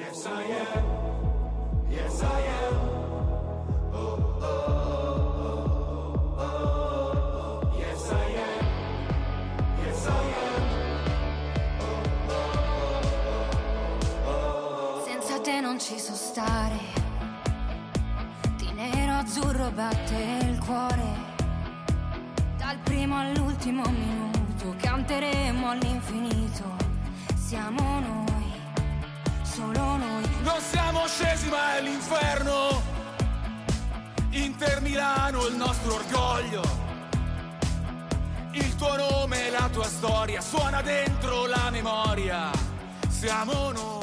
[0.00, 0.84] Yes, I am.
[1.90, 2.76] Yes, I am.
[15.04, 16.78] Senza te non ci so stare.
[18.56, 21.28] Di nero azzurro batte il cuore.
[22.56, 26.64] Dal primo all'ultimo minuto canteremo all'infinito.
[27.34, 28.29] Siamo noi,
[29.60, 30.24] solo noi.
[30.42, 32.82] Non siamo scesi ma è l'inferno.
[34.30, 36.62] Inter Milano il nostro orgoglio.
[38.52, 42.50] Il tuo nome e la tua storia suona dentro la memoria.
[43.08, 43.98] Siamo noi.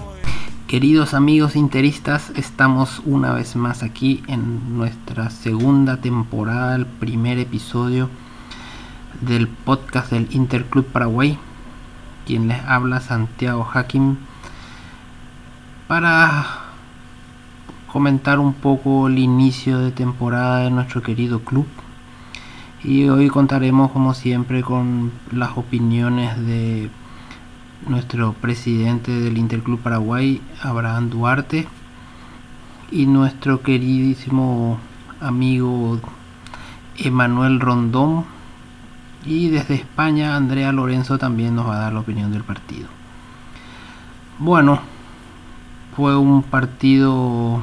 [0.67, 8.09] Queridos amigos interistas, estamos una vez más aquí en nuestra segunda temporada, el primer episodio
[9.21, 11.39] del podcast del Interclub Paraguay.
[12.25, 14.17] Quien les habla Santiago Hakim
[15.87, 16.45] para
[17.91, 21.65] comentar un poco el inicio de temporada de nuestro querido club.
[22.83, 26.89] Y hoy contaremos como siempre con las opiniones de
[27.87, 31.67] nuestro presidente del Interclub Paraguay, Abraham Duarte,
[32.91, 34.79] y nuestro queridísimo
[35.19, 35.99] amigo
[36.97, 38.25] Emanuel Rondón.
[39.25, 42.87] Y desde España, Andrea Lorenzo también nos va a dar la opinión del partido.
[44.39, 44.79] Bueno,
[45.97, 47.61] fue un partido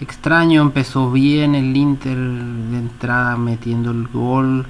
[0.00, 4.66] extraño, empezó bien el Inter de entrada metiendo el gol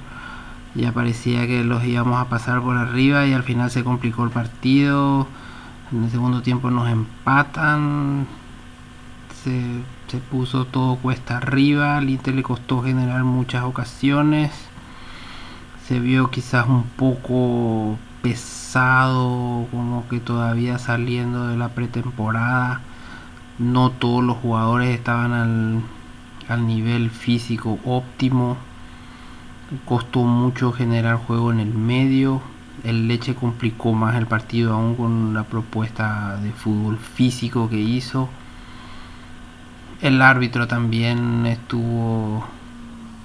[0.75, 4.29] ya parecía que los íbamos a pasar por arriba y al final se complicó el
[4.29, 5.27] partido.
[5.91, 8.27] En el segundo tiempo nos empatan.
[9.43, 9.61] Se,
[10.07, 11.97] se puso todo cuesta arriba.
[11.97, 14.51] Al Inter le costó generar muchas ocasiones.
[15.87, 22.81] Se vio quizás un poco pesado, como que todavía saliendo de la pretemporada.
[23.57, 25.81] No todos los jugadores estaban al,
[26.47, 28.57] al nivel físico óptimo
[29.85, 32.41] costó mucho generar juego en el medio.
[32.83, 38.29] El Leche complicó más el partido aún con la propuesta de fútbol físico que hizo.
[40.01, 42.45] El árbitro también estuvo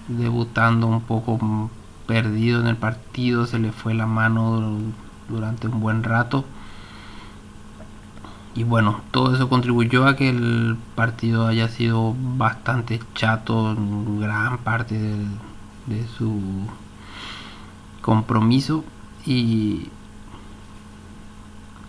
[0.08, 1.70] debutando un poco
[2.06, 4.78] perdido en el partido, se le fue la mano
[5.28, 6.44] durante un buen rato.
[8.54, 14.58] Y bueno, todo eso contribuyó a que el partido haya sido bastante chato en gran
[14.58, 14.96] parte
[15.86, 16.40] de su
[18.00, 18.84] compromiso
[19.26, 19.88] y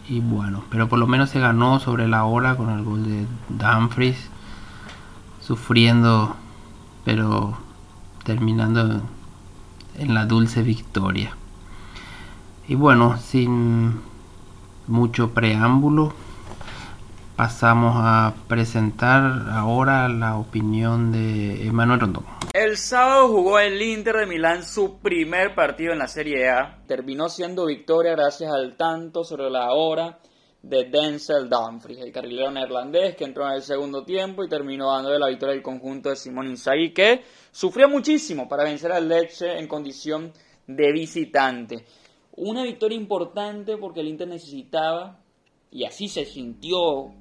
[0.07, 3.25] y bueno, pero por lo menos se ganó sobre la hora con el gol de
[3.49, 4.29] Dumfries
[5.41, 6.35] sufriendo
[7.03, 7.57] pero
[8.23, 9.01] terminando
[9.97, 11.35] en la dulce victoria.
[12.67, 14.01] Y bueno, sin
[14.87, 16.13] mucho preámbulo,
[17.35, 22.25] pasamos a presentar ahora la opinión de Emanuel Rondón.
[22.53, 26.79] El sábado jugó el Inter de Milán su primer partido en la Serie A.
[26.87, 30.19] Terminó siendo victoria gracias al tanto sobre la hora
[30.67, 35.19] de Denzel Dumfries, el carrilero neerlandés que entró en el segundo tiempo y terminó dándole
[35.19, 37.21] la victoria al conjunto de Simón Inzaghi que
[37.51, 40.33] sufrió muchísimo para vencer al Lecce en condición
[40.65, 41.85] de visitante.
[42.37, 45.19] Una victoria importante porque el Inter necesitaba
[45.69, 47.11] y así se sintió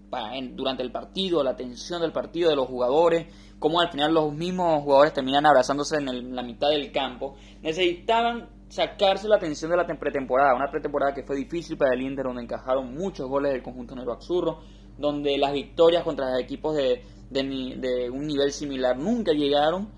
[0.52, 3.26] durante el partido, la tensión del partido de los jugadores,
[3.58, 7.34] como al final los mismos jugadores terminan abrazándose en, la mitad del campo.
[7.62, 12.24] Necesitaban sacarse la tensión de la pretemporada, una pretemporada que fue difícil para el Inter,
[12.24, 14.62] donde encajaron muchos goles del conjunto negro Axurro,
[14.98, 19.92] donde las victorias contra equipos de, de un nivel similar nunca llegaron,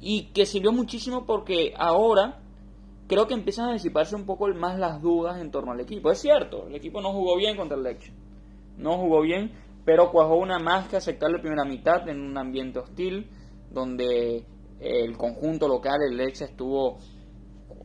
[0.00, 2.40] y que sirvió muchísimo porque ahora
[3.06, 6.10] creo que empiezan a disiparse un poco más las dudas en torno al equipo.
[6.10, 8.12] Es cierto, el equipo no jugó bien contra el Lecce.
[8.76, 9.52] No jugó bien,
[9.84, 13.28] pero cuajó una más que aceptar la primera mitad en un ambiente hostil,
[13.70, 14.44] donde
[14.80, 16.98] el conjunto local, el Lecce, estuvo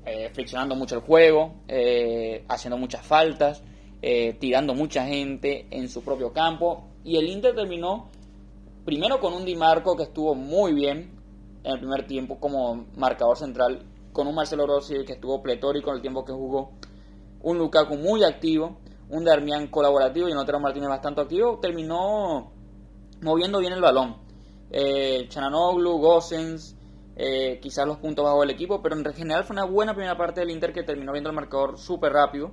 [0.05, 3.63] eh, friccionando mucho el juego, eh, haciendo muchas faltas,
[4.01, 6.88] eh, tirando mucha gente en su propio campo.
[7.03, 8.09] Y el Inter terminó
[8.85, 11.11] primero con un Di Marco que estuvo muy bien
[11.63, 13.84] en el primer tiempo como marcador central
[14.16, 16.72] con un Marcelo Rossi que estuvo pletórico en el tiempo que jugó,
[17.41, 18.78] un Lukaku muy activo,
[19.09, 22.52] un Darmian colaborativo y un Otero Martínez bastante activo, terminó
[23.22, 24.16] moviendo bien el balón.
[24.72, 26.74] Eh, Chananoglu, Gossens,
[27.16, 30.41] eh, quizás los puntos bajo el equipo, pero en general fue una buena primera parte
[30.41, 32.52] del Inter que terminó viendo el marcador súper rápido,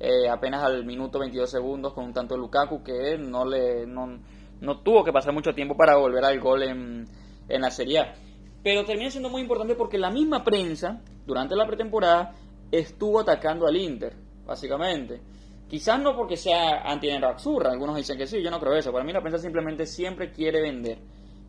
[0.00, 4.18] eh, apenas al minuto 22 segundos con un tanto de Lukaku que no, le, no,
[4.60, 7.06] no tuvo que pasar mucho tiempo para volver al gol en,
[7.48, 8.14] en la Serie A.
[8.62, 12.34] Pero termina siendo muy importante porque la misma prensa, durante la pretemporada,
[12.70, 14.14] estuvo atacando al Inter,
[14.44, 15.20] básicamente.
[15.68, 18.90] Quizás no porque sea anti algunos dicen que sí, yo no creo eso.
[18.90, 20.98] Para mí la prensa simplemente siempre quiere vender.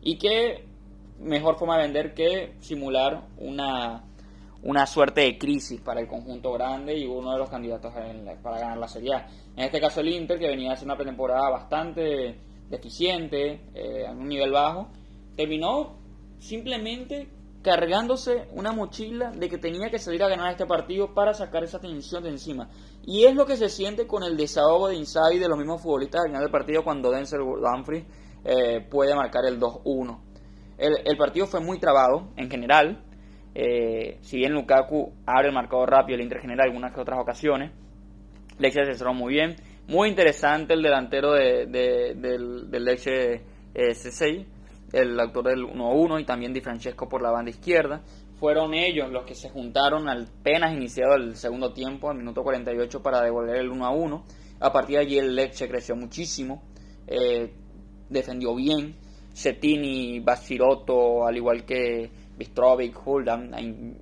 [0.00, 0.64] Y qué
[1.22, 4.04] mejor forma de vender que simular una,
[4.62, 7.92] una suerte de crisis para el conjunto grande y uno de los candidatos
[8.42, 9.26] para ganar la Serie A.
[9.56, 12.38] En este caso el Inter, que venía a hacer una pretemporada bastante
[12.68, 14.88] deficiente, eh, a un nivel bajo,
[15.36, 15.98] terminó
[16.38, 17.28] simplemente
[17.62, 21.78] cargándose una mochila de que tenía que salir a ganar este partido para sacar esa
[21.78, 22.68] tensión de encima.
[23.04, 26.22] Y es lo que se siente con el desahogo de Inside de los mismos futbolistas
[26.22, 28.04] al final del partido cuando Denzel Dumfries
[28.44, 30.31] eh, puede marcar el 2-1.
[30.82, 33.04] El, partido fue muy trabado en general.
[33.54, 37.70] Eh, si bien Lukaku abre el marcador rápido, el Inter genera algunas otras ocasiones.
[38.58, 39.56] Leche se cerró muy bien.
[39.86, 43.34] Muy interesante el delantero de, del, del Leche
[43.74, 44.46] eh, C6
[44.92, 48.02] el autor del 1-1 y también Di Francesco por la banda izquierda.
[48.38, 53.22] Fueron ellos los que se juntaron apenas iniciado el segundo tiempo, al minuto 48, para
[53.22, 54.22] devolver el 1-1.
[54.60, 56.62] A partir de allí el Lecce creció muchísimo,
[57.06, 57.54] eh,
[58.08, 58.96] defendió bien.
[59.32, 63.50] Cettini, Basirotto, al igual que Bistrovic, Huldan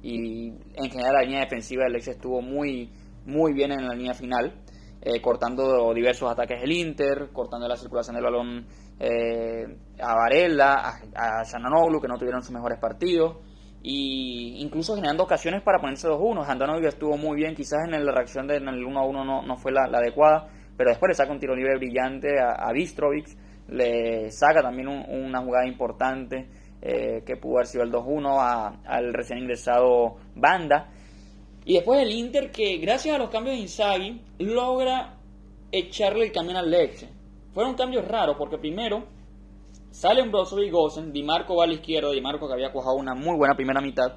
[0.03, 2.91] y en general la línea defensiva del Lecce estuvo muy,
[3.27, 4.55] muy bien en la línea final.
[5.03, 8.67] Eh, cortando diversos ataques del Inter, cortando la circulación del balón
[8.99, 9.65] eh,
[9.99, 13.39] a Varela, a, a que no tuvieron sus mejores partidos,
[13.83, 16.45] y incluso generando ocasiones para ponerse 2-1.
[16.47, 20.49] Handanovic estuvo muy bien, quizás en la reacción del 1-1 no, no fue la, adecuada,
[20.77, 23.29] pero después le saca un tiro libre brillante a, a Bistrovic,
[23.71, 26.49] le saca también una jugada importante
[26.83, 30.91] eh, que pudo haber sido el 2-1 al recién ingresado Banda.
[31.65, 35.19] Y después el Inter que gracias a los cambios de Inzaghi logra
[35.71, 37.09] echarle el camino al Lecce.
[37.53, 39.05] Fueron cambios raros porque primero
[39.91, 42.73] sale un Brozovic y Gosen, Di Marco va a la izquierda, Di Marco que había
[42.73, 44.15] cuajado una muy buena primera mitad,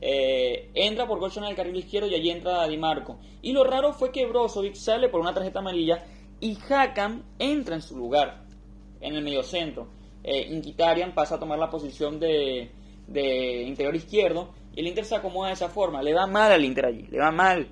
[0.00, 3.18] eh, entra por Gosen en el carril izquierdo y allí entra Di Marco.
[3.40, 6.04] Y lo raro fue que Brozovic sale por una tarjeta amarilla
[6.40, 8.44] y Hakan entra en su lugar,
[9.00, 9.88] en el medio centro.
[10.22, 12.70] Eh, Inquitarian pasa a tomar la posición de,
[13.06, 16.02] de interior izquierdo y el Inter se acomoda de esa forma.
[16.02, 17.68] Le va mal al Inter allí, le va mal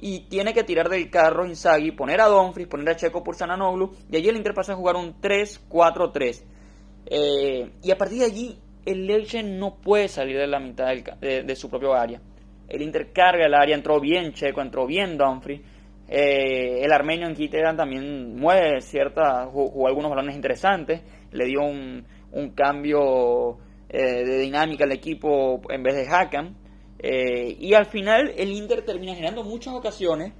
[0.00, 3.90] y tiene que tirar del carro Inzaghi, poner a Donfris, poner a Checo por Sananoglu
[4.10, 6.42] y allí el Inter pasa a jugar un 3-4-3.
[7.06, 11.56] Eh, y a partir de allí el Elche no puede salir de la mitad de,
[11.56, 12.20] su propio área.
[12.68, 15.60] El Inter carga el área, entró bien Checo, entró bien Donfries.
[16.08, 21.02] Eh, el armenio en Kitteran también mueve cierta, jugó, algunos balones interesantes,
[21.32, 22.04] le dio un,
[22.54, 23.58] cambio
[23.88, 26.56] eh, de dinámica al equipo en vez de Hakan.
[26.98, 30.32] Eh, y al final el Inter termina generando muchas ocasiones.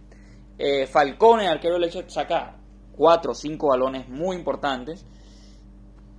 [0.88, 2.56] Falcone, arquero del hecho, saca
[2.96, 5.04] 4 o 5 balones muy importantes.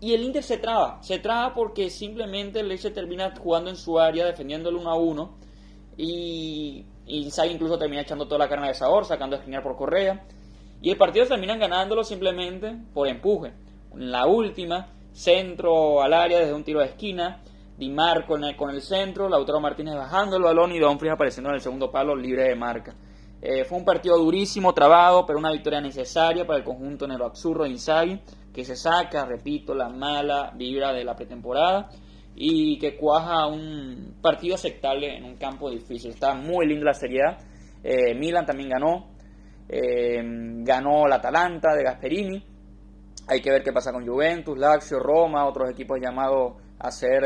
[0.02, 1.02] Y el Inter se traba.
[1.02, 4.96] Se traba porque simplemente el Leche termina jugando en su área, defendiendo el 1 a
[4.96, 5.38] 1.
[5.98, 10.26] Y Inzaghi incluso termina echando toda la carne de sabor, sacando a por Correa.
[10.82, 13.54] Y el partido terminan ganándolo simplemente por empuje.
[13.96, 17.42] La última, centro al área desde un tiro de esquina.
[17.78, 21.50] Di Marco con el, con el centro, Lautaro Martínez bajando el balón y Dumfries apareciendo
[21.50, 22.96] en el segundo palo libre de marca.
[23.42, 27.72] Eh, fue un partido durísimo, trabado, pero una victoria necesaria para el conjunto Absurdo de
[27.72, 28.22] Inzaghi,
[28.54, 31.90] que se saca, repito, la mala vibra de la pretemporada
[32.36, 36.12] y que cuaja un partido aceptable en un campo difícil.
[36.12, 37.38] Está muy linda la seriedad.
[37.84, 39.08] Eh, Milan también ganó.
[39.70, 40.22] Eh,
[40.64, 42.44] ganó la Atalanta de Gasperini.
[43.28, 47.24] Hay que ver qué pasa con Juventus, Lazio, Roma, otros equipos llamados a ser,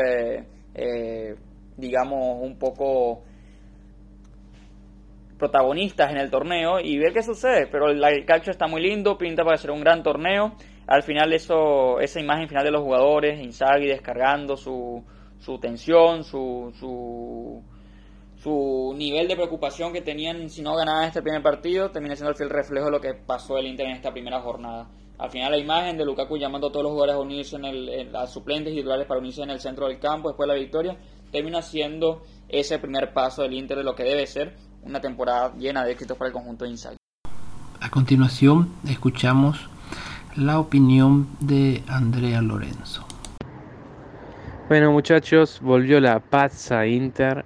[0.74, 1.34] eh,
[1.76, 3.24] digamos, un poco
[5.36, 7.66] protagonistas en el torneo y ver qué sucede.
[7.66, 10.54] Pero el calcio está muy lindo, pinta para ser un gran torneo.
[10.90, 15.04] Al final eso, esa imagen final de los jugadores, Inzaghi descargando su,
[15.38, 17.62] su tensión, su, su,
[18.42, 22.50] su nivel de preocupación que tenían si no ganaban este primer partido, termina siendo el
[22.50, 24.88] reflejo de lo que pasó el Inter en esta primera jornada.
[25.16, 28.16] Al final la imagen de Lukaku llamando a todos los jugadores a unirse en el,
[28.16, 30.96] a suplentes y titulares para unirse en el centro del campo después de la victoria,
[31.30, 35.84] termina siendo ese primer paso del Inter de lo que debe ser una temporada llena
[35.84, 36.96] de éxitos para el conjunto de Insight.
[37.78, 39.70] A continuación escuchamos
[40.36, 43.04] la opinión de Andrea Lorenzo.
[44.68, 47.44] Bueno muchachos, volvió la pazza Inter,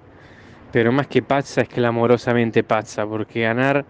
[0.71, 3.85] pero más que pazza es clamorosamente pazza, porque ganar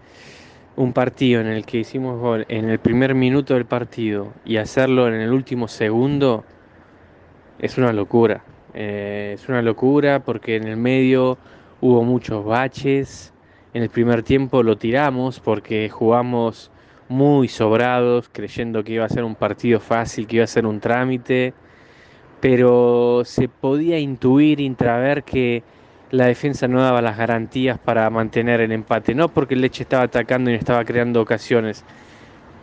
[0.77, 5.07] un partido en el que hicimos gol en el primer minuto del partido y hacerlo
[5.09, 6.45] en el último segundo
[7.59, 8.43] es una locura.
[8.73, 11.37] Eh, es una locura porque en el medio
[11.81, 13.33] hubo muchos baches.
[13.73, 16.71] En el primer tiempo lo tiramos porque jugamos
[17.09, 20.79] muy sobrados, creyendo que iba a ser un partido fácil, que iba a ser un
[20.79, 21.53] trámite.
[22.41, 25.63] Pero se podía intuir, intraver que
[26.11, 29.15] la defensa no daba las garantías para mantener el empate.
[29.15, 31.83] No porque Leche estaba atacando y estaba creando ocasiones,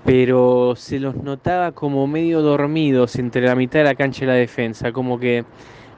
[0.04, 4.34] pero se los notaba como medio dormidos entre la mitad de la cancha y la
[4.34, 5.44] defensa, como que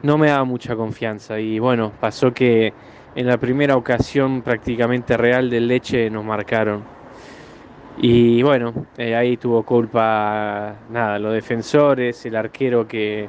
[0.03, 1.41] no me daba mucha confianza.
[1.41, 2.73] Y bueno, pasó que
[3.15, 7.03] en la primera ocasión prácticamente real del Leche nos marcaron.
[7.97, 13.29] Y bueno, eh, ahí tuvo culpa nada, los defensores, el arquero que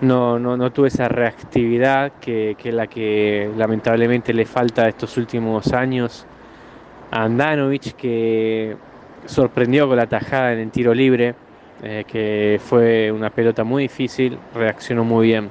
[0.00, 5.72] no, no, no tuvo esa reactividad que, que, la que lamentablemente le falta estos últimos
[5.74, 6.24] años
[7.10, 8.74] a Andanovic, que
[9.26, 11.34] sorprendió con la tajada en el tiro libre,
[11.82, 15.50] eh, que fue una pelota muy difícil, reaccionó muy bien.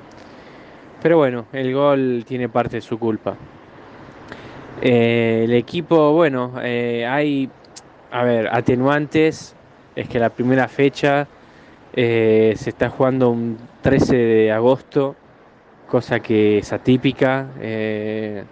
[1.03, 3.35] Pero bueno, el gol tiene parte de su culpa.
[4.81, 7.49] Eh, el equipo, bueno, hay,
[8.11, 9.55] a ver, atenuantes,
[9.95, 11.27] es que la primera fecha
[11.93, 15.15] eh, se está jugando un 13 de agosto,
[15.87, 17.49] cosa que es atípica.
[17.59, 18.43] Eh,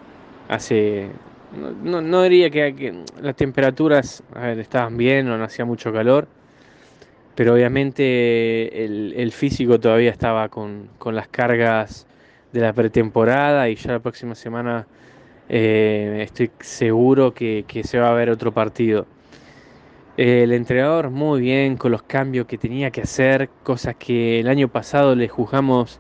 [0.50, 1.10] hace,
[1.84, 4.24] no, diría que, las temperaturas
[4.58, 6.28] estaban bien, no hacía mucho calor,
[7.36, 12.08] pero obviamente el, físico todavía estaba con, con, las cargas
[12.52, 14.88] de la pretemporada y ya la próxima semana
[15.50, 19.06] eh, estoy seguro que se va a ver otro partido.
[20.18, 24.70] El entrenador muy bien con los cambios que tenía que hacer, cosas que el año
[24.70, 26.00] pasado le juzgamos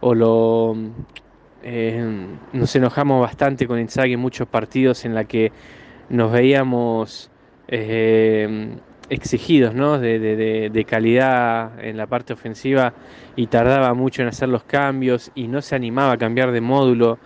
[0.00, 0.76] o lo
[1.62, 5.52] eh, nos enojamos bastante con Inzaghi en muchos partidos en la que
[6.08, 7.30] nos veíamos
[7.68, 8.76] eh,
[9.08, 12.92] exigidos de, calidad en la parte ofensiva
[13.36, 17.20] y tardaba mucho en hacer los cambios y no se animaba a cambiar de módulo.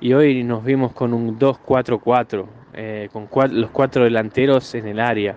[0.00, 5.36] Y hoy nos vimos con un 2-4-4 eh, con los cuatro delanteros en el área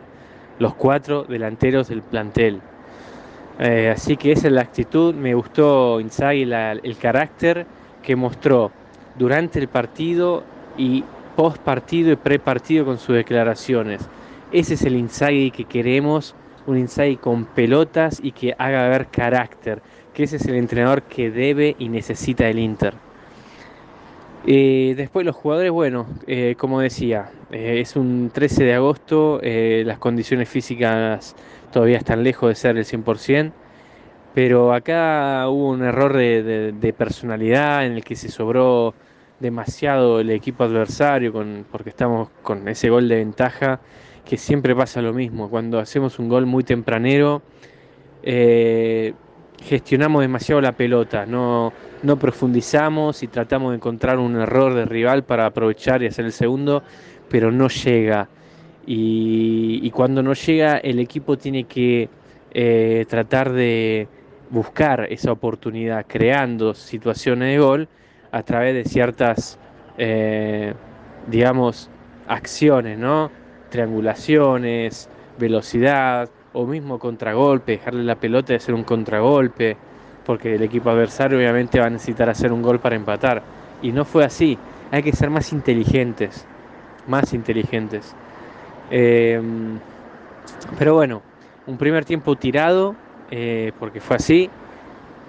[0.60, 2.62] los cuatro delanteros del plantel.
[3.60, 5.14] Eh, así que esa es la actitud.
[5.14, 7.66] Me gustó Inzaghi la, el carácter
[8.04, 8.72] que mostró
[9.18, 10.44] durante el partido
[10.78, 11.04] y
[11.36, 14.08] post partido y pre partido con sus declaraciones.
[14.52, 16.36] Ese es el Inzaghi que queremos,
[16.66, 19.82] un Inzaghi con pelotas y que haga ver carácter,
[20.14, 23.07] que ese es el entrenador que debe y necesita el Inter.
[24.50, 29.84] Eh, después los jugadores, bueno, eh, como decía, eh, es un 13 de agosto, eh,
[29.86, 31.36] las condiciones físicas
[31.70, 33.52] todavía están lejos de ser el 100%,
[34.34, 38.94] pero acá hubo un error de, de, de, personalidad en el que se sobró
[39.42, 43.82] demasiado el equipo adversario, con, porque estamos con ese gol de ventaja,
[44.24, 47.42] que siempre pasa lo mismo, cuando hacemos un gol muy tempranero,
[49.62, 51.74] gestionamos demasiado la pelota, no,
[52.04, 56.32] no profundizamos y tratamos de encontrar un error de rival para aprovechar y hacer el
[56.32, 56.84] segundo,
[57.30, 58.30] pero no llega.
[58.86, 62.10] Y, y cuando no llega, el equipo tiene que
[62.52, 64.08] eh, tratar de
[64.50, 67.90] buscar esa oportunidad, creando situaciones de gol
[68.32, 69.60] a través de ciertas,
[69.98, 70.74] eh,
[71.28, 71.90] digamos,
[72.28, 73.32] acciones, ¿no?
[73.70, 79.78] Triangulaciones, velocidad, o mismo contragolpe, dejarle la pelota y hacer un contragolpe,
[80.26, 83.44] porque el equipo adversario obviamente va a necesitar hacer un gol para empatar.
[83.84, 84.58] Y no fue así,
[84.92, 86.46] hay que ser más inteligentes,
[87.08, 88.16] más inteligentes.
[88.90, 89.40] Eh,
[90.80, 91.22] pero bueno,
[91.68, 92.96] un primer tiempo tirado,
[93.30, 94.50] eh, porque fue así,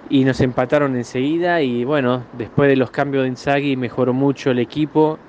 [0.09, 4.57] y nos empataron enseguida, y bueno, después de los cambios de Inzaghi mejoró mucho el
[4.57, 5.19] equipo,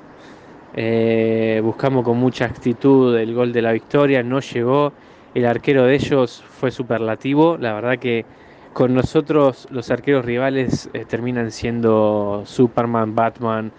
[0.75, 4.95] eh, buscamos con mucha actitud el gol de la victoria, no llegó,
[5.35, 8.25] el arquero de ellos fue superlativo, la verdad que
[8.73, 13.73] con nosotros los arqueros rivales eh, terminan siendo Superman, Batman,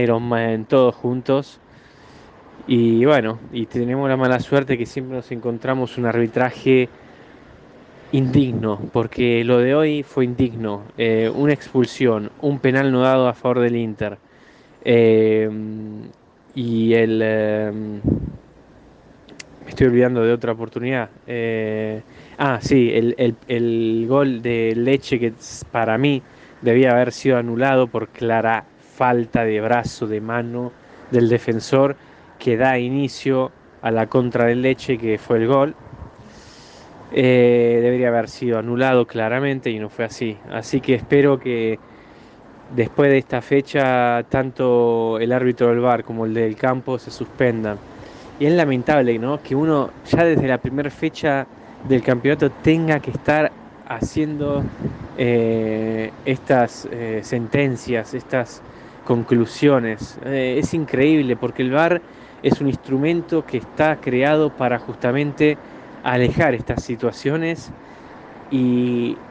[0.00, 1.60] Iron Man, todos juntos.
[2.66, 6.88] Y bueno, y tenemos la mala suerte que siempre nos encontramos un arbitraje
[8.12, 10.82] indigno, porque lo de hoy fue indigno.
[10.98, 14.18] Eh, una expulsión, un penal no dado a favor del Inter.
[14.84, 15.50] Eh,
[16.54, 18.00] y el...
[19.78, 21.08] Estoy olvidando de otra oportunidad.
[21.28, 22.02] Eh,
[22.36, 25.32] ah, sí, el, el, el, gol de Leche que
[25.70, 26.20] para mí
[26.62, 28.64] debía haber sido anulado por clara
[28.96, 30.72] falta de brazo, de mano
[31.12, 31.94] del defensor
[32.40, 35.76] que da inicio a la contra del Leche que fue el gol.
[37.12, 40.36] Eh, debería haber sido anulado claramente y no fue así.
[40.50, 41.78] Así que espero que
[42.74, 47.78] después de esta fecha tanto el árbitro del bar como el del campo se suspendan
[48.38, 49.42] y es lamentable ¿no?
[49.42, 51.48] que uno ya desde la primera fecha
[51.82, 54.68] del campeonato tenga que estar haciendo
[55.14, 58.64] eh, estas eh, sentencias, estas
[59.02, 60.18] conclusiones.
[60.24, 62.02] Eh, es increíble porque el VAR
[62.42, 65.58] es un instrumento que está creado para justamente
[66.02, 67.74] alejar estas situaciones
[68.50, 69.24] y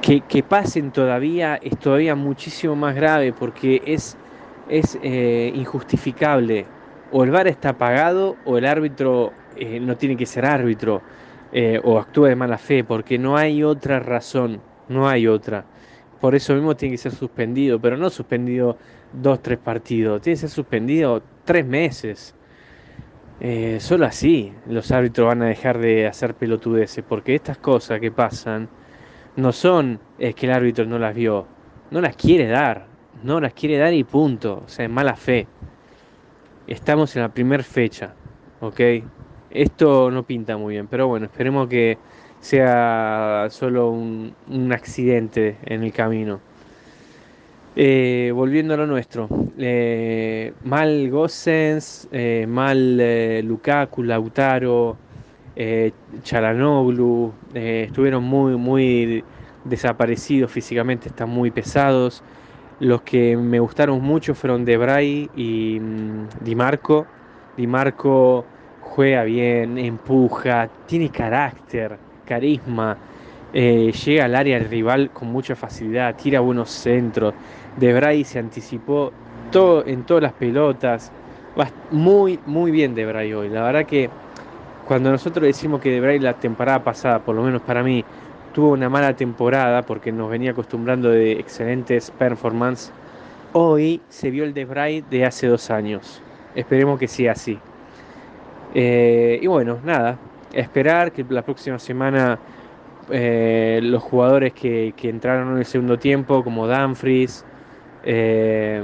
[0.00, 4.18] que, que pasen todavía es todavía muchísimo más grave porque es,
[4.66, 6.75] es injustificable.
[7.12, 11.02] O el VAR está apagado o el árbitro eh, no tiene que ser árbitro
[11.52, 15.64] eh, o actúa de mala fe porque no hay otra razón, no hay otra.
[16.20, 18.78] Por eso mismo tiene que ser suspendido, pero no suspendido
[19.12, 22.34] dos, tres partidos, tiene que ser suspendido tres meses.
[23.38, 28.10] Eh, solo así los árbitros van a dejar de hacer pelotudeces, porque estas cosas que
[28.10, 28.68] pasan
[29.36, 31.46] no son es que el árbitro no las vio,
[31.90, 32.86] no las quiere dar,
[33.22, 35.46] no las quiere dar y punto, o sea, es mala fe.
[36.66, 38.18] Estamos en la primera fecha,
[38.58, 38.80] ¿ok?
[39.50, 42.02] Esto no pinta muy bien, pero bueno, esperemos que
[42.40, 46.44] sea solo un, un accidente en el camino.
[47.78, 52.96] Eh, volviendo a lo nuestro, eh, mal Gossens, eh, mal
[53.46, 55.02] Lukaku, Lautaro,
[56.22, 59.28] Chalanoglu, eh, estuvieron muy, muy
[59.62, 62.24] desaparecidos físicamente, están muy pesados.
[62.78, 67.06] Los que me gustaron mucho fueron Debray y mm, Di Marco.
[67.56, 68.44] Di Marco
[68.80, 72.96] juega bien, empuja, tiene carácter, carisma,
[73.52, 77.34] eh, llega al área rival con mucha facilidad, tira buenos centros.
[77.76, 79.12] Debray se anticipó
[79.50, 81.12] todo, en todas las pelotas.
[81.58, 83.48] Va muy, muy bien Debray hoy.
[83.48, 84.10] La verdad que
[84.84, 88.04] cuando nosotros decimos que Debray la temporada pasada, por lo menos para mí,
[88.56, 92.90] tuvo una mala temporada porque nos venía acostumbrando de excelentes performances,
[93.52, 96.22] hoy se vio el Debray de hace dos años.
[96.54, 97.58] Esperemos que sea así.
[98.72, 100.16] Eh, y bueno, nada,
[100.54, 102.38] esperar que la próxima semana
[103.10, 107.44] eh, los jugadores que, que, entraron en el segundo tiempo, como Danfries,
[108.04, 108.82] eh,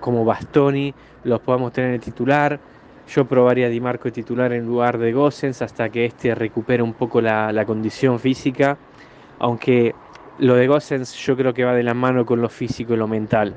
[0.00, 2.58] como Bastoni, los podamos tener en titular.
[3.06, 6.82] Yo probaría a Di Marco de titular en lugar de Gossens hasta que este recupere
[6.82, 8.78] un poco la, la, condición física.
[9.42, 9.94] Aunque
[10.38, 13.08] lo de Gossens yo creo que va de la mano con lo físico y lo
[13.08, 13.54] mental.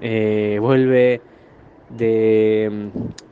[0.00, 1.22] Eh, vuelve
[1.88, 2.90] de.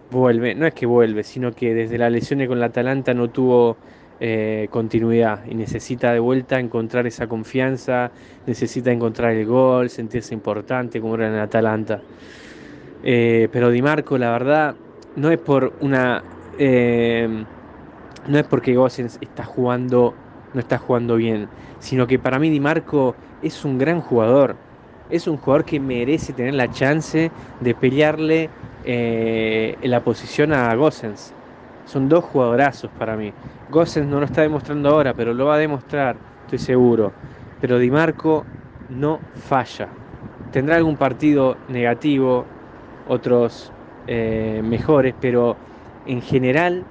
[0.09, 3.77] Vuelve, no es que vuelve, sino que desde la lesión con la Atalanta no tuvo
[4.21, 8.13] eh, continuidad y necesita de vuelta encontrar esa confianza,
[8.47, 12.05] necesita encontrar el gol, sentirse importante como era en Atalanta.
[13.03, 14.77] Eh, pero Di Marco, la verdad,
[15.17, 16.25] no es por una.
[18.27, 20.24] No es porque Gossens está jugando,
[20.55, 24.61] no está jugando bien, sino que para mí Di Marco es un gran jugador.
[25.09, 31.37] Es un jugador que merece tener la chance de pelearle eh, la posición a Gossens.
[31.85, 33.35] Son dos jugadorazos para mí.
[33.69, 37.17] Gossens no lo está demostrando ahora, pero lo va a demostrar, estoy seguro.
[37.59, 38.51] Pero Di Marco
[38.87, 39.99] no falla.
[40.51, 42.51] Tendrá algún partido negativo,
[43.05, 43.75] otros
[44.07, 45.61] eh, mejores, pero
[46.05, 46.89] en general,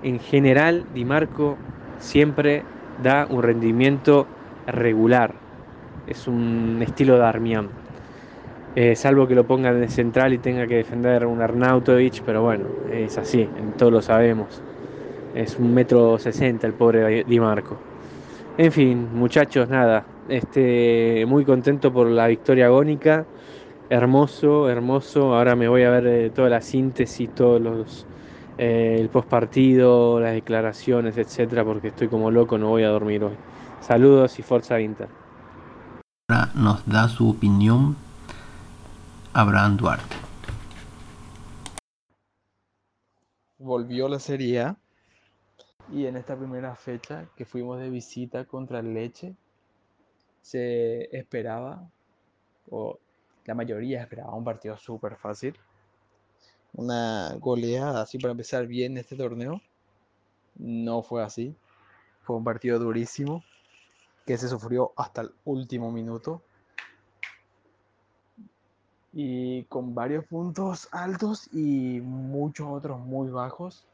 [0.00, 1.62] en general, Di Marco
[1.96, 2.68] siempre
[3.02, 4.26] da un rendimiento
[4.66, 5.34] regular.
[6.06, 7.68] Es un estilo de Armián.
[8.76, 12.66] Eh, salvo que lo pongan de central y tenga que defender un Arnautovic, pero bueno,
[12.92, 14.62] es así, todos lo sabemos.
[15.34, 17.76] Es un metro sesenta el pobre Di Marco.
[18.56, 23.26] En fin, muchachos, nada, este, muy contento por la victoria agónica.
[23.88, 25.34] Hermoso, hermoso.
[25.34, 28.06] Ahora me voy a ver eh, toda la síntesis, todos los
[28.58, 33.24] eh, el post partido, las declaraciones, etcétera, porque estoy como loco, no voy a dormir
[33.24, 33.36] hoy.
[33.80, 35.08] Saludos y Forza Inter.
[36.28, 37.96] Ahora nos da su opinión
[39.32, 40.16] Abraham Duarte.
[43.58, 44.76] Volvió la Serie A
[45.92, 49.34] y en esta primera fecha que fuimos de visita contra el Leche
[50.42, 51.88] se esperaba,
[52.70, 52.98] o
[53.44, 55.54] la mayoría esperaba un partido súper fácil,
[56.74, 59.60] una goleada así para empezar bien este torneo.
[60.56, 61.54] No fue así,
[62.22, 63.42] fue un partido durísimo
[64.26, 66.42] que se sufrió hasta el último minuto
[69.12, 73.84] y con varios puntos altos y muchos otros muy bajos.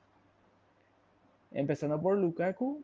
[1.52, 2.82] Empezando por Lukaku,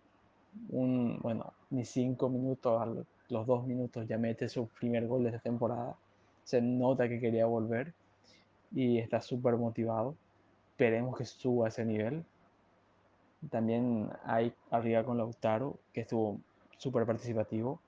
[0.71, 5.41] un, bueno, ni cinco minutos, los dos minutos ya mete su primer gol de esta
[5.41, 5.97] temporada.
[6.45, 7.93] Se nota que quería volver
[8.75, 10.15] y está súper motivado.
[10.71, 12.25] Esperemos que suba ese nivel.
[13.51, 16.39] También hay arriba con Lautaro, que estuvo
[16.79, 17.81] súper participativo.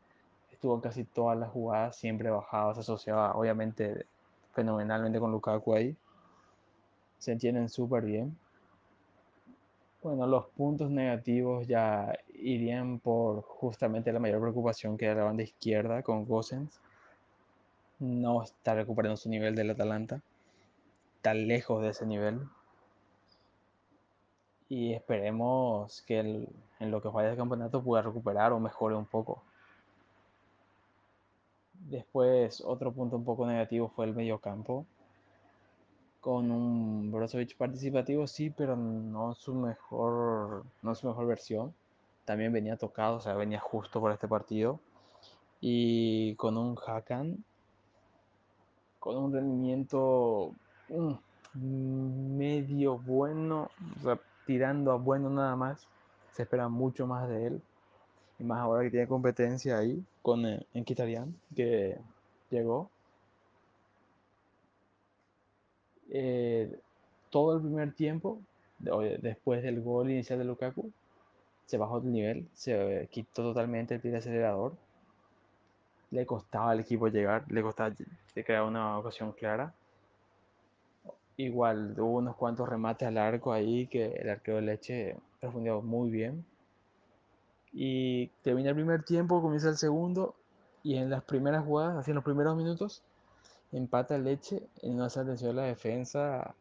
[0.53, 4.07] Estuvo casi todas las jugadas, siempre bajaba, se asociaba obviamente
[4.53, 5.97] fenomenalmente con Lukaku ahí.
[7.19, 8.37] Se entienden súper bien.
[10.03, 15.43] Bueno, los puntos negativos ya irían por justamente la mayor preocupación que era la banda
[15.43, 16.79] izquierda con Gosens.
[17.99, 20.21] No está recuperando su nivel del Atalanta.
[21.25, 22.47] Está lejos de ese nivel.
[24.69, 26.49] Y esperemos que el,
[26.81, 29.43] en lo que vaya del campeonato pueda recuperar o mejore un poco.
[31.89, 34.85] Después, otro punto un poco negativo fue el mediocampo.
[36.21, 41.75] Con un Brozovic participativo, sí, pero no su mejor, no su mejor versión.
[42.27, 44.79] También venía tocado, o sea, venía justo por este partido.
[45.63, 47.43] Y con un Hakan,
[48.99, 50.55] con un rendimiento
[51.55, 53.71] medio bueno,
[54.47, 55.87] tirando a bueno nada más.
[56.33, 57.63] Se espera mucho más de él.
[58.39, 61.97] Y más ahora que tiene competencia ahí con eh, Enquitarian, que
[62.51, 62.91] llegó.
[66.11, 66.81] Eh,
[67.31, 68.41] todo el primer tiempo,
[68.79, 70.91] después del gol inicial de Lukaku,
[71.67, 74.77] se bajó el nivel, se eh, quitó totalmente el pie de acelerador.
[76.11, 77.95] Le costaba al equipo llegar, le costaba
[78.35, 79.75] crear una ocasión clara.
[81.37, 86.11] Igual hubo unos cuantos remates al arco ahí que el arquero de Leche respondió muy
[86.11, 86.45] bien.
[87.73, 90.37] Y termina el primer tiempo, comienza el segundo.
[90.85, 93.03] Y en las primeras jugadas, así en los primeros minutos,
[93.73, 96.55] empata Leche en una atención de la defensa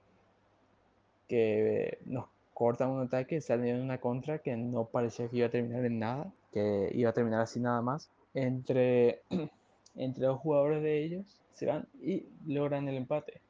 [1.28, 5.52] que nos cortan un ataque, salen en una contra que no parecía que iba a
[5.52, 8.10] terminar en nada, que iba a terminar así nada más.
[8.34, 9.22] Entre,
[9.96, 13.43] entre dos jugadores de ellos se van y logran el empate.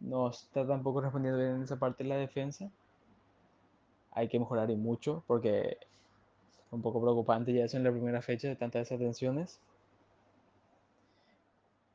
[0.00, 2.70] No está tampoco respondiendo bien en esa parte de la defensa.
[4.12, 5.78] Hay que mejorar y mucho porque
[6.70, 9.58] un poco preocupante ya eso en la primera fecha de tantas desatenciones.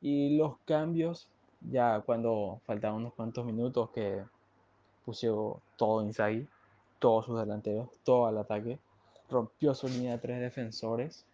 [0.00, 1.28] Y los cambios,
[1.70, 4.22] ya cuando faltaban unos cuantos minutos que
[5.04, 6.46] puso todo Inzaghi,
[6.98, 8.78] todos sus delanteros, todo al ataque,
[9.30, 11.24] rompió su línea de tres defensores,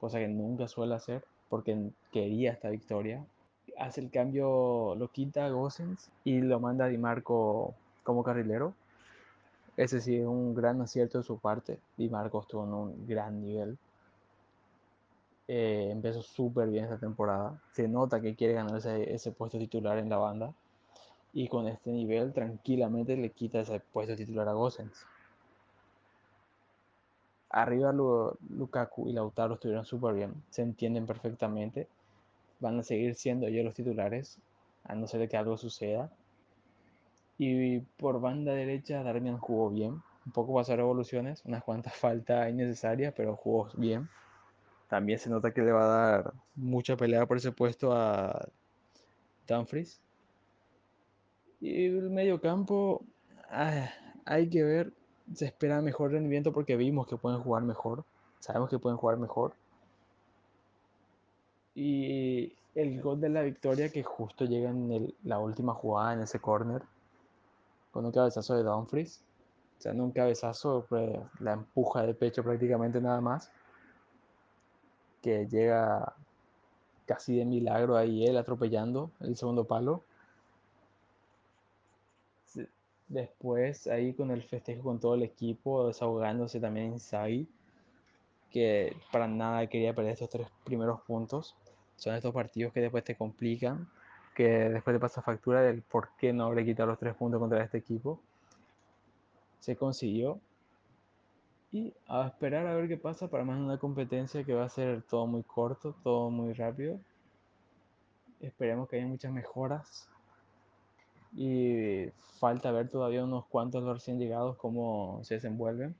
[0.00, 3.24] cosa que nunca suele hacer porque quería esta victoria.
[3.78, 8.74] Hace el cambio, lo quita a Gosens y lo manda a Di Marco como carrilero.
[9.76, 11.78] Ese sí es un gran acierto de su parte.
[11.96, 13.78] Di Marco estuvo en un gran nivel.
[15.48, 17.60] Eh, empezó súper bien esta temporada.
[17.72, 20.52] Se nota que quiere ganar ese, ese puesto titular en la banda.
[21.32, 25.06] Y con este nivel, tranquilamente le quita ese puesto titular a Gosens.
[27.50, 30.32] Arriba Lu- Lukaku y Lautaro estuvieron súper bien.
[30.50, 31.88] Se entienden perfectamente.
[32.60, 34.38] Van a seguir siendo ellos los titulares,
[34.84, 36.10] a no ser que algo suceda.
[37.38, 40.02] Y por banda derecha, Darmian jugó bien.
[40.24, 44.08] Un poco pasó a revoluciones, unas cuantas faltas innecesarias, pero jugó bien.
[44.88, 48.48] También se nota que le va a dar mucha pelea por ese puesto a
[49.46, 50.00] Dumfries.
[51.60, 53.02] Y el medio campo,
[54.24, 54.92] hay que ver,
[55.34, 58.04] se espera mejor rendimiento porque vimos que pueden jugar mejor,
[58.40, 59.54] sabemos que pueden jugar mejor.
[61.76, 66.40] Y el gol de la victoria que justo llega en la última jugada, en ese
[66.40, 66.82] corner,
[67.92, 69.22] con un cabezazo de Dumfries.
[69.78, 73.52] O sea, no un cabezazo, pues, la empuja de pecho prácticamente nada más.
[75.20, 76.14] Que llega
[77.04, 80.02] casi de milagro ahí él atropellando el segundo palo.
[83.08, 87.46] Después ahí con el festejo con todo el equipo, desahogándose también Inzaghi,
[88.50, 91.54] que para nada quería perder estos tres primeros puntos.
[91.96, 93.88] Son estos partidos que después te complican,
[94.34, 97.64] que después te pasa factura del por qué no habré quitado los tres puntos contra
[97.64, 98.20] este equipo.
[99.60, 100.38] Se consiguió.
[101.72, 105.02] Y a esperar a ver qué pasa para más una competencia que va a ser
[105.02, 107.00] todo muy corto, todo muy rápido.
[108.40, 110.08] Esperemos que haya muchas mejoras.
[111.34, 112.06] Y
[112.38, 115.94] falta ver todavía unos cuantos los recién llegados cómo se desenvuelven.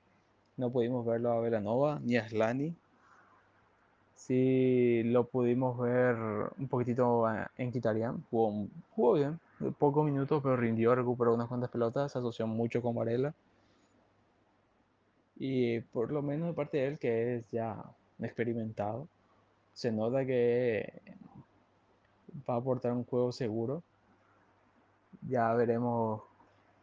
[0.55, 2.75] No pudimos verlo a Velanova ni a Slani.
[4.17, 6.17] Sí lo pudimos ver
[6.57, 8.21] un poquitito a- en Kitarian.
[8.29, 9.39] Jugó, jugó bien,
[9.79, 13.33] pocos minutos, pero rindió, recuperó unas cuantas pelotas, se asoció mucho con Varela.
[15.39, 17.81] Y por lo menos de parte de él, que es ya
[18.19, 19.07] experimentado,
[19.73, 21.01] se nota que
[22.49, 23.83] va a aportar un juego seguro.
[25.29, 26.23] Ya veremos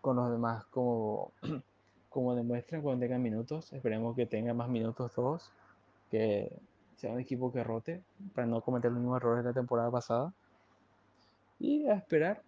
[0.00, 1.32] con los demás cómo,
[2.10, 3.72] cómo demuestran cuando tengan minutos.
[3.72, 5.50] Esperemos que tengan más minutos todos,
[6.10, 6.50] que
[6.96, 8.02] sea un equipo que rote
[8.34, 10.32] para no cometer los mismos errores de la temporada pasada.
[11.58, 12.42] Y a esperar.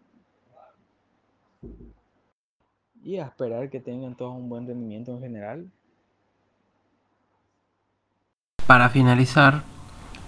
[3.02, 5.70] Y a esperar que tengan todos un buen rendimiento en general.
[8.66, 9.62] Para finalizar,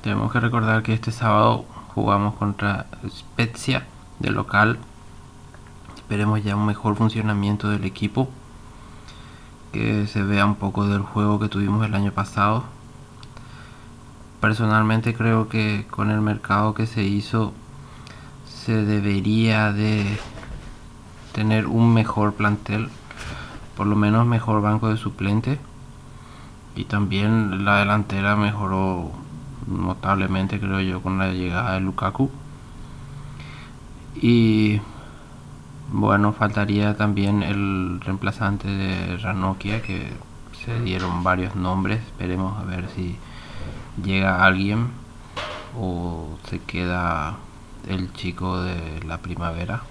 [0.02, 3.85] tenemos que recordar que este sábado jugamos contra Spezia
[4.20, 4.78] de local.
[5.96, 8.28] Esperemos ya un mejor funcionamiento del equipo.
[9.72, 12.78] Que se vea un poco del juego que tuvimos el año pasado.
[14.40, 17.53] Personalmente creo que con el mercado que se hizo
[18.46, 20.05] se debería de
[21.33, 22.88] tener un mejor plantel.
[23.77, 25.59] Por lo menos mejor banco de suplente
[26.74, 29.11] y también la delantera mejoró
[29.66, 32.31] notablemente creo yo con la llegada de Lukaku.
[34.20, 34.81] Y
[35.92, 40.12] bueno, faltaría también el reemplazante de Ranokia, que
[40.64, 42.01] se dieron varios nombres.
[42.01, 43.16] Esperemos a ver si
[44.02, 44.90] llega alguien
[45.78, 47.37] o se queda
[47.87, 49.82] el chico de la primavera,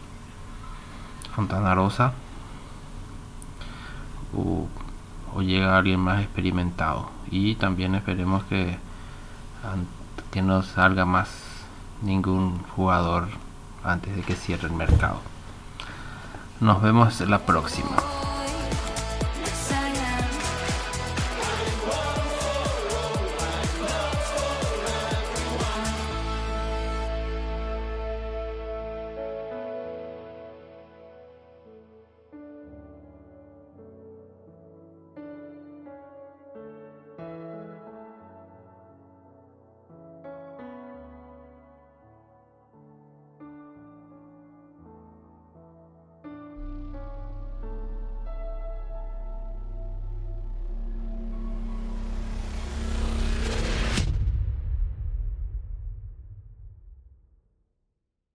[1.36, 2.14] Fontana Rosa,
[4.36, 4.68] o,
[5.34, 7.10] o llega alguien más experimentado.
[7.30, 8.78] Y también esperemos que,
[10.32, 11.30] que no salga más
[12.02, 13.28] ningún jugador
[13.84, 15.22] antes de que cierre el mercado.
[16.60, 17.96] Nos vemos la próxima.